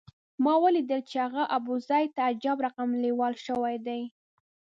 [0.43, 4.01] ما ولیدل چې هغه ابوزید ته عجب رقم لېوال شوی دی.